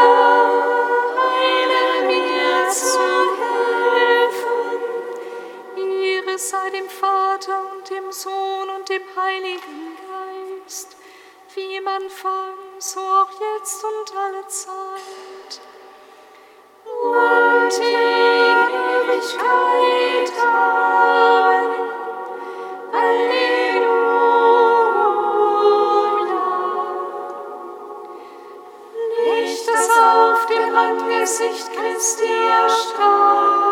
[1.17, 3.09] heile mir zu
[3.43, 4.79] helfen.
[5.75, 10.95] Ihre sei dem Vater und dem Sohn und dem Heiligen Geist,
[11.53, 15.59] wie im Anfang, so auch jetzt und alle Zeit.
[16.85, 17.93] Und in
[19.09, 20.31] Ewigkeit.
[20.41, 21.00] Amen.
[31.21, 33.70] Angesicht Christi erstrahlt.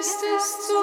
[0.00, 0.79] ist es zu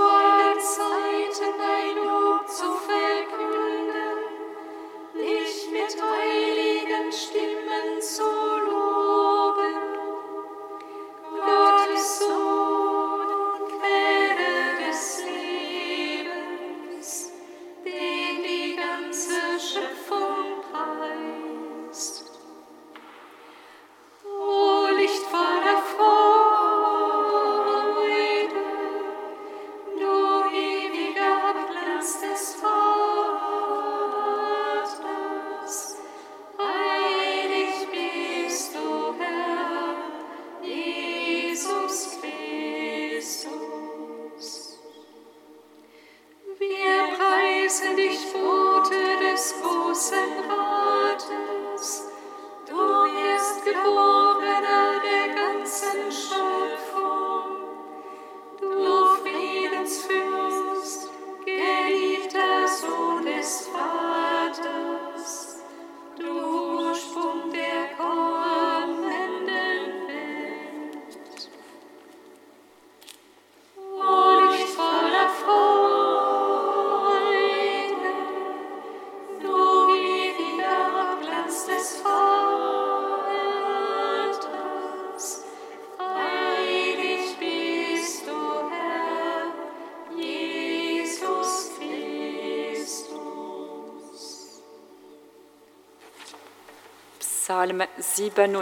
[97.57, 97.81] Psalm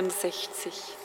[0.10, 1.05] 67.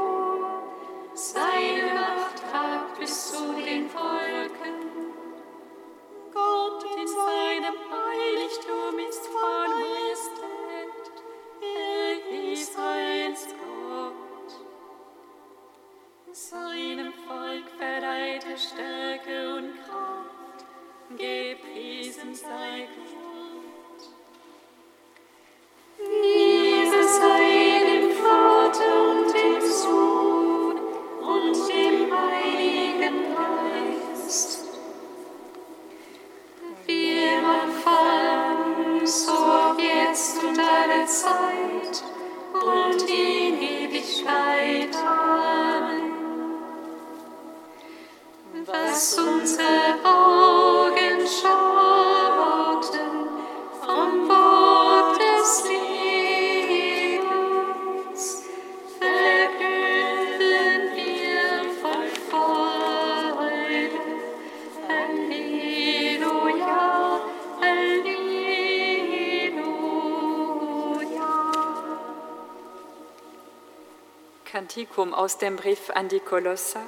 [74.73, 76.83] Kantikum aus dem Brief an die Kolosser,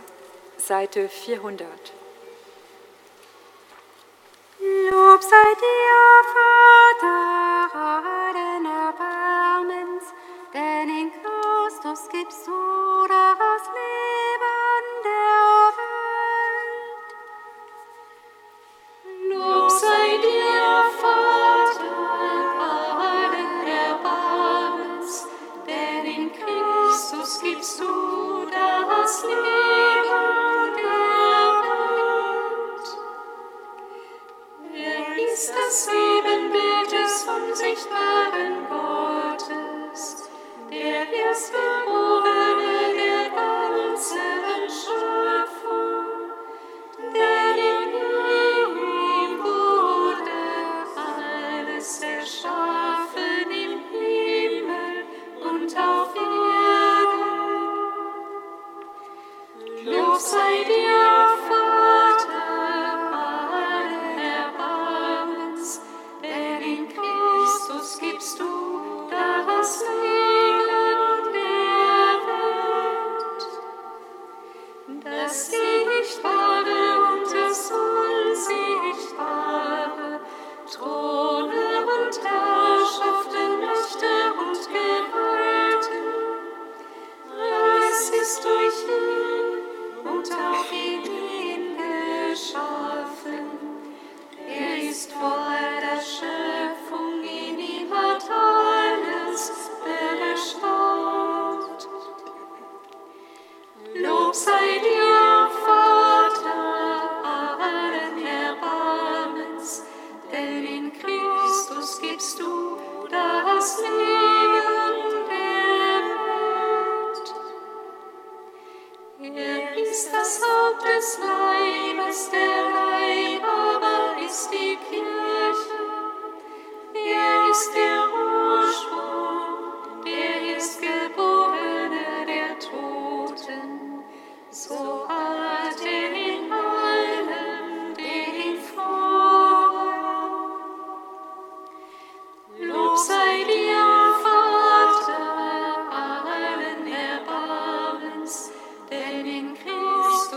[0.58, 1.68] Seite 400.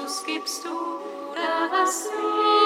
[0.07, 0.71] Jesus gibst du,
[1.35, 2.65] das Leben.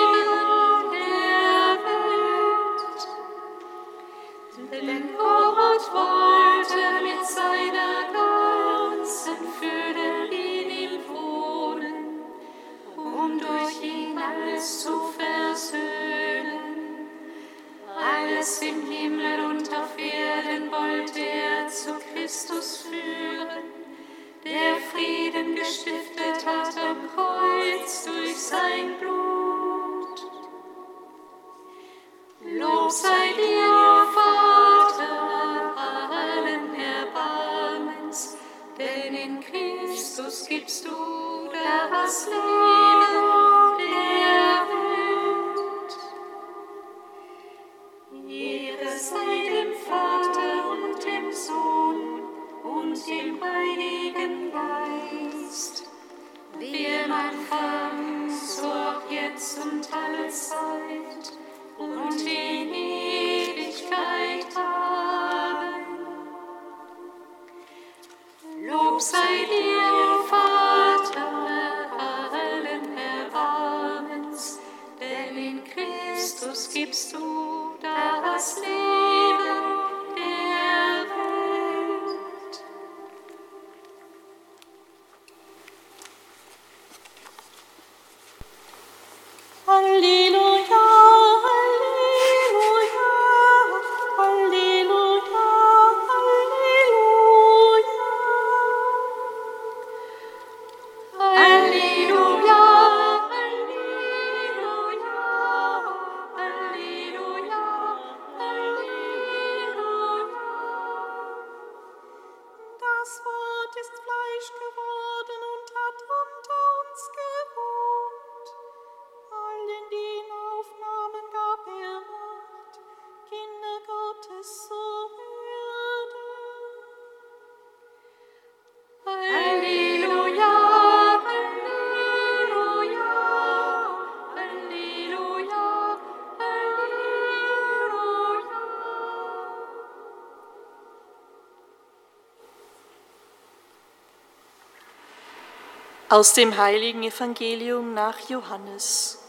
[146.20, 149.20] Aus dem heiligen Evangelium nach Johannes.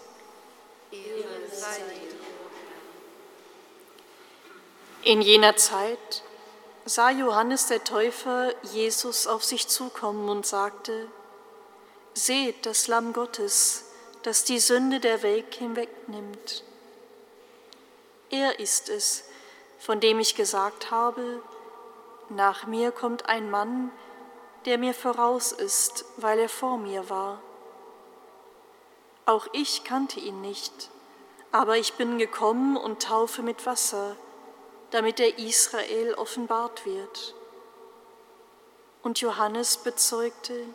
[5.04, 6.22] In jener Zeit
[6.84, 11.08] sah Johannes der Täufer Jesus auf sich zukommen und sagte,
[12.14, 13.86] Seht das Lamm Gottes,
[14.24, 16.66] das die Sünde der Welt hinwegnimmt.
[18.32, 19.24] Er ist es,
[19.80, 21.42] von dem ich gesagt habe,
[22.28, 24.11] nach mir kommt ein Mann, der
[24.66, 27.42] mir voraus ist, weil er vor mir war.
[29.26, 30.90] Auch ich kannte ihn nicht,
[31.52, 34.16] aber ich bin gekommen und taufe mit Wasser,
[34.92, 37.36] damit er Israel offenbart wird.
[39.04, 40.66] Und Johannes bezeugte,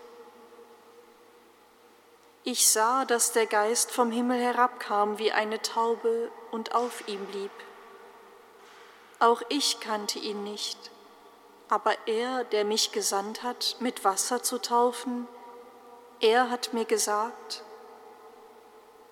[2.43, 7.51] ich sah, dass der Geist vom Himmel herabkam wie eine Taube und auf ihm blieb.
[9.19, 10.91] Auch ich kannte ihn nicht
[11.69, 15.27] aber er, der mich gesandt hat, mit Wasser zu taufen,
[16.21, 17.65] er hat mir gesagt,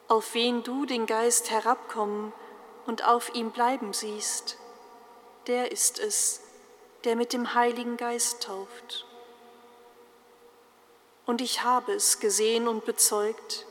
[0.08, 2.32] auf wen du den Geist herabkommen
[2.86, 4.58] und auf ihm bleiben siehst,
[5.46, 6.40] der ist es,
[7.04, 9.06] der mit dem Heiligen Geist tauft.
[11.26, 13.66] Und ich habe es gesehen und bezeugt,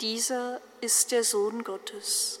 [0.00, 2.40] dieser ist der Sohn Gottes.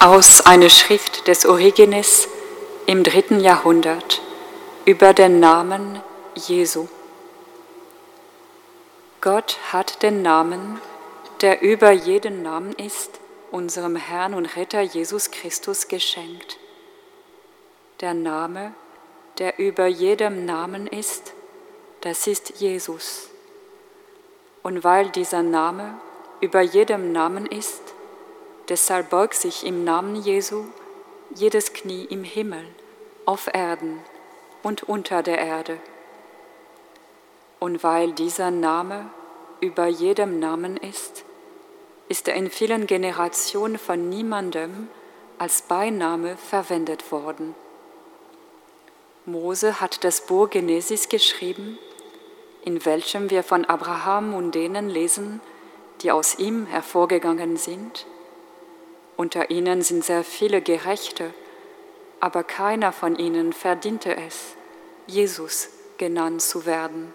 [0.00, 2.28] Aus einer Schrift des Origenes
[2.86, 4.22] im dritten Jahrhundert
[4.84, 6.00] über den Namen
[6.36, 6.86] Jesu.
[9.20, 10.80] Gott hat den Namen,
[11.40, 13.18] der über jeden Namen ist,
[13.50, 16.58] unserem Herrn und Retter Jesus Christus geschenkt.
[18.00, 18.74] Der Name,
[19.38, 21.32] der über jedem Namen ist,
[22.02, 23.30] das ist Jesus.
[24.62, 25.98] Und weil dieser Name
[26.40, 27.82] über jedem Namen ist,
[28.68, 30.64] Deshalb beugt sich im Namen Jesu
[31.34, 32.66] jedes Knie im Himmel,
[33.24, 34.00] auf Erden
[34.62, 35.78] und unter der Erde.
[37.60, 39.08] Und weil dieser Name
[39.60, 41.24] über jedem Namen ist,
[42.08, 44.88] ist er in vielen Generationen von niemandem
[45.38, 47.54] als Beiname verwendet worden.
[49.24, 51.78] Mose hat das Buch Genesis geschrieben,
[52.64, 55.40] in welchem wir von Abraham und denen lesen,
[56.02, 58.06] die aus ihm hervorgegangen sind
[59.18, 61.34] unter ihnen sind sehr viele Gerechte,
[62.20, 64.54] aber keiner von ihnen verdiente es,
[65.06, 67.12] Jesus genannt zu werden.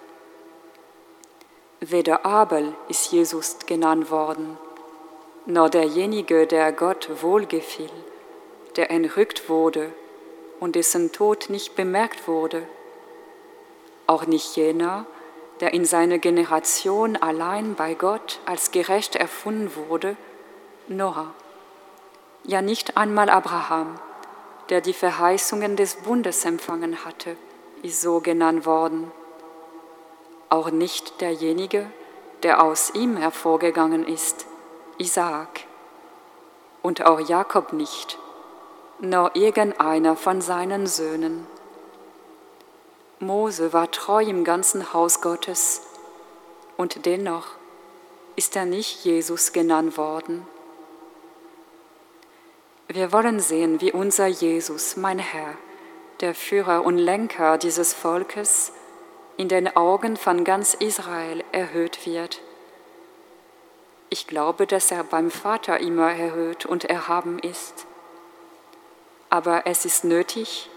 [1.79, 4.57] Weder Abel ist Jesus genannt worden,
[5.45, 7.89] noch derjenige, der Gott wohlgefiel,
[8.75, 9.91] der entrückt wurde
[10.59, 12.67] und dessen Tod nicht bemerkt wurde.
[14.07, 15.05] Auch nicht jener,
[15.61, 20.17] der in seiner Generation allein bei Gott als gerecht erfunden wurde
[20.89, 21.33] Noah.
[22.45, 23.97] Ja nicht einmal Abraham,
[24.69, 27.37] der die Verheißungen des Bundes empfangen hatte,
[27.83, 29.11] ist so genannt worden.
[30.49, 31.89] Auch nicht derjenige,
[32.43, 34.45] der aus ihm hervorgegangen ist,
[34.97, 35.61] Isaak.
[36.81, 38.17] Und auch Jakob nicht,
[38.99, 41.47] nur irgendeiner von seinen Söhnen.
[43.19, 45.81] Mose war treu im ganzen Haus Gottes
[46.75, 47.47] und dennoch
[48.35, 50.45] ist er nicht Jesus genannt worden.
[52.89, 55.55] Wir wollen sehen, wie unser Jesus, mein Herr,
[56.19, 58.73] der Führer und Lenker dieses Volkes,
[59.37, 62.41] in den Augen von ganz Israel erhöht wird.
[64.09, 67.87] Ich glaube, dass er beim Vater immer erhöht und erhaben ist.
[69.29, 70.69] Aber es ist nötig,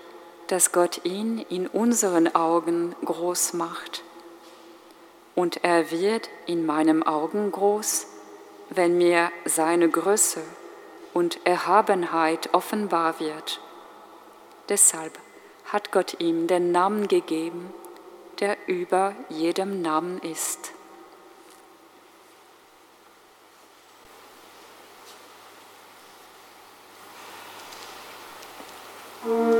[0.46, 4.04] dass Gott ihn in unseren Augen groß macht.
[5.34, 8.06] Und er wird in meinen Augen groß,
[8.70, 10.40] wenn mir seine Größe
[11.16, 13.62] und Erhabenheit offenbar wird.
[14.68, 15.18] Deshalb
[15.64, 17.72] hat Gott ihm den Namen gegeben,
[18.38, 20.72] der über jedem Namen ist.
[29.24, 29.55] durch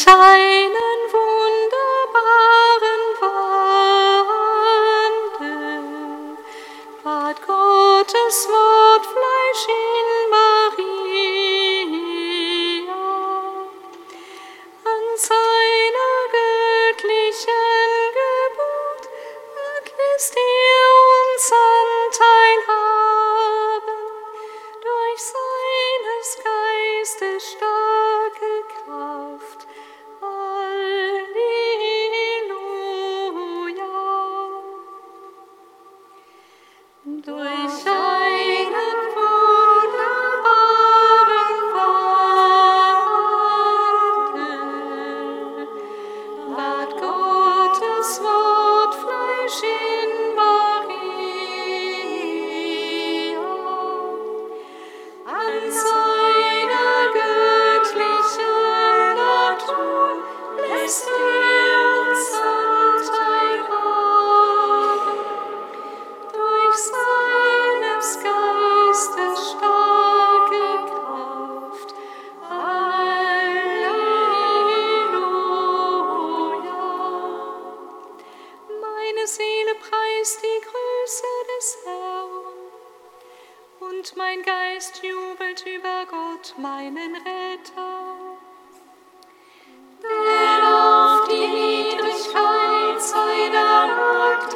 [0.00, 0.71] ใช้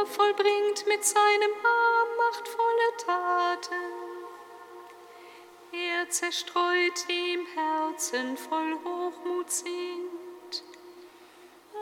[0.00, 3.74] er vollbringt mit seinem Arm machtvolle Taten.
[5.72, 10.64] Er zerstreut im Herzen voll Hochmut sind.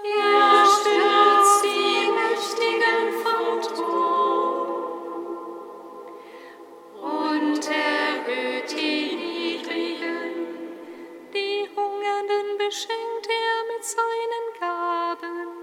[0.05, 4.89] Er stürzt die Mächtigen vom Thron
[7.01, 10.35] und erhöht die Niedrigen.
[11.33, 15.58] Die Hungernden beschenkt er mit seinen Gaben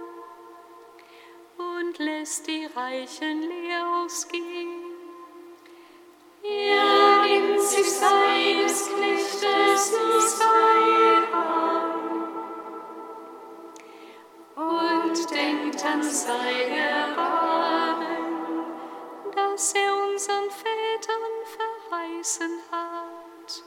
[1.86, 4.70] und lässt die Reichen leer ausgehen.
[6.44, 11.94] Er nimmt sich seines Knechtes Israel an
[14.56, 18.26] und denkt an sein Erbarmen,
[19.36, 21.36] das er unseren Vätern
[21.90, 23.64] verheißen hat.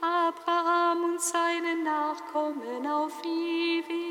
[0.00, 4.09] Abraham und seine Nachkommen auf ewig.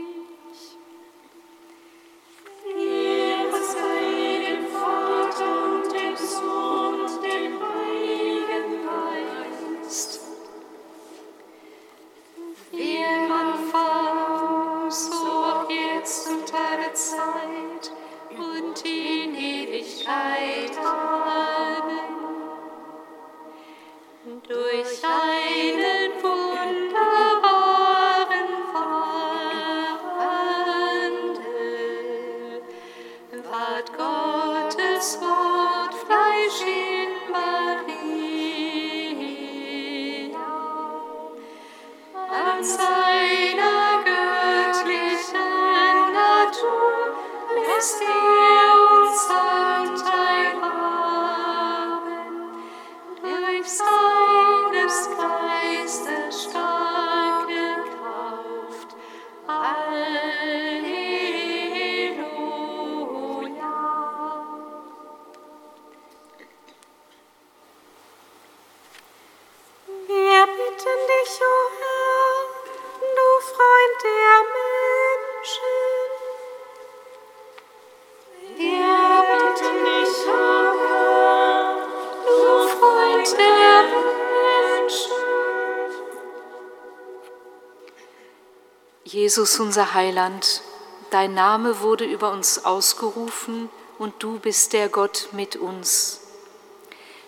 [89.29, 90.63] Jesus unser Heiland,
[91.11, 93.69] dein Name wurde über uns ausgerufen
[93.99, 96.21] und du bist der Gott mit uns.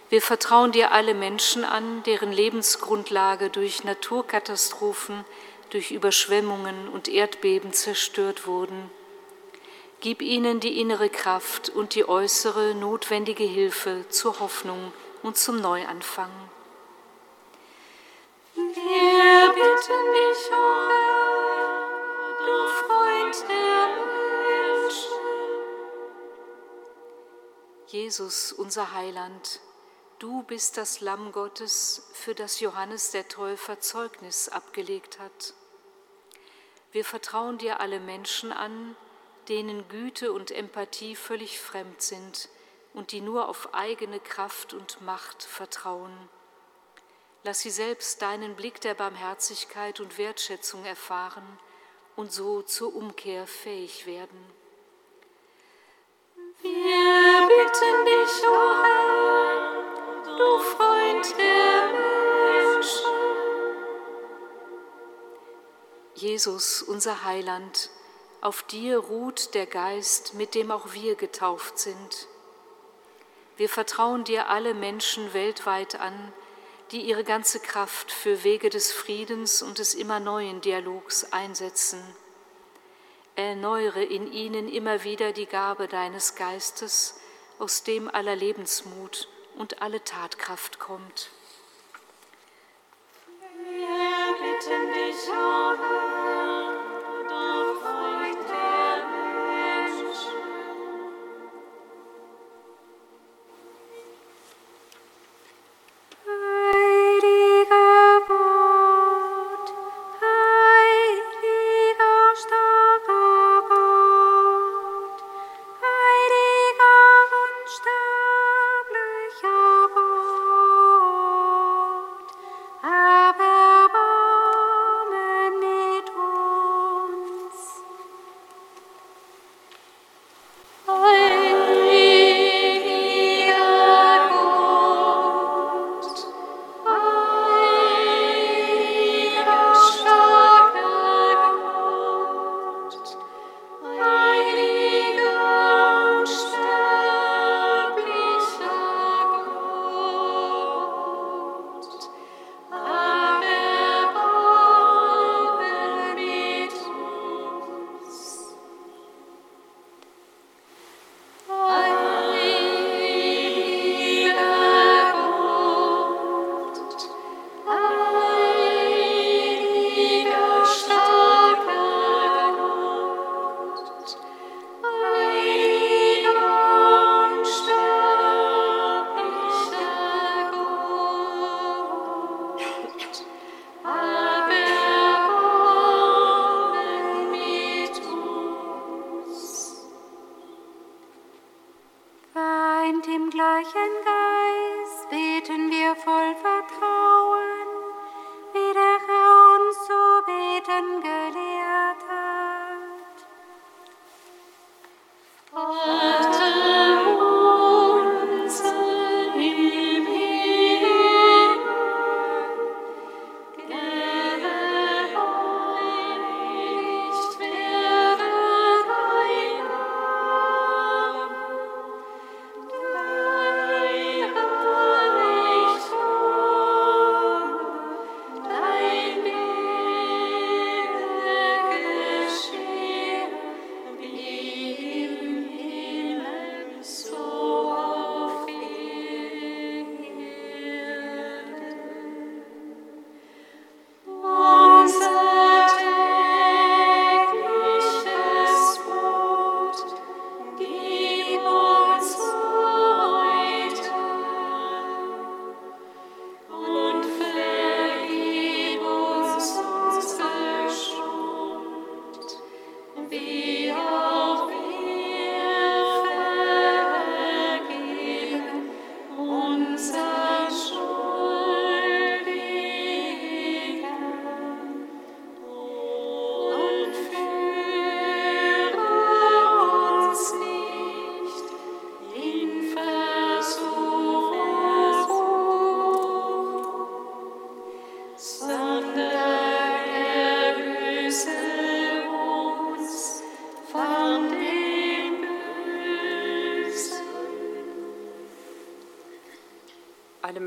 [0.10, 5.26] Wir vertrauen dir alle Menschen an, deren Lebensgrundlage durch Naturkatastrophen,
[5.70, 8.89] durch Überschwemmungen und Erdbeben zerstört wurden.
[9.99, 14.91] Gib ihnen die innere Kraft und die äußere notwendige Hilfe zur Hoffnung
[15.22, 16.32] und zum Neuanfang.
[18.56, 21.21] Wir bitten dich, o
[27.92, 29.60] Jesus, unser Heiland,
[30.20, 35.54] du bist das Lamm Gottes, für das Johannes der Täufer Zeugnis abgelegt hat.
[36.94, 38.96] Wir vertrauen dir alle Menschen an,
[39.50, 42.48] denen Güte und Empathie völlig fremd sind
[42.94, 46.30] und die nur auf eigene Kraft und Macht vertrauen.
[47.44, 51.60] Lass sie selbst deinen Blick der Barmherzigkeit und Wertschätzung erfahren
[52.16, 54.62] und so zur Umkehr fähig werden.
[56.36, 56.51] Wir bitten dich, o Herr, du Freund der Menschen.
[66.14, 67.89] Jesus, unser Heiland,
[68.41, 72.28] auf dir ruht der Geist, mit dem auch wir getauft sind.
[73.57, 76.34] Wir vertrauen dir alle Menschen weltweit an,
[76.91, 82.03] die ihre ganze Kraft für Wege des Friedens und des immer neuen Dialogs einsetzen.
[83.36, 87.20] Erneuere in ihnen immer wieder die Gabe deines Geistes,
[87.60, 91.30] aus dem aller Lebensmut und alle Tatkraft kommt.
[93.64, 96.01] Wir bitten dich, o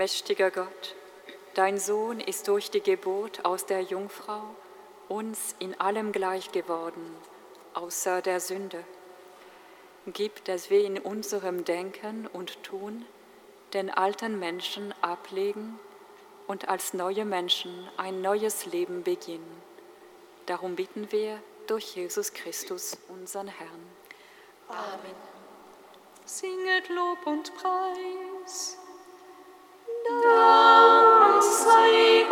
[0.04, 0.94] Allmächtiger Gott,
[1.54, 4.42] dein Sohn ist durch die Geburt aus der Jungfrau
[5.08, 7.16] uns in allem gleich geworden,
[7.72, 8.84] außer der Sünde.
[10.04, 13.06] Gib, dass wir in unserem Denken und Tun
[13.72, 15.78] den alten Menschen ablegen
[16.48, 19.62] und als neue Menschen ein neues Leben beginnen.
[20.44, 23.86] Darum bitten wir durch Jesus Christus, unseren Herrn.
[24.68, 25.16] Amen.
[26.26, 28.76] Singet Lob und Preis.
[30.06, 32.26] Dank sei